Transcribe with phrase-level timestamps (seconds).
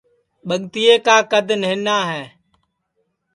[0.47, 2.23] ٻگتیے کا کد نہنا ہے